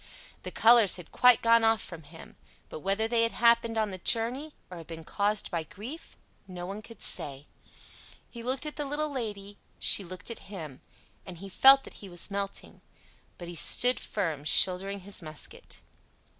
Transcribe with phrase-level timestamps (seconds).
[0.41, 2.35] The colors had quite gone off from him;
[2.69, 6.65] but whether that had happened on the journey, or had been caused by grief, no
[6.65, 7.45] one could say.
[8.27, 10.81] He looked at the little Lady, she looked at him,
[11.23, 12.81] and he felt that he was melting;
[13.37, 15.81] but he stood firm, shouldering his musket.